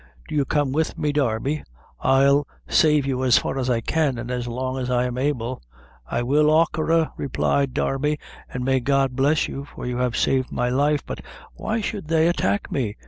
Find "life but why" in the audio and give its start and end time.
10.69-11.81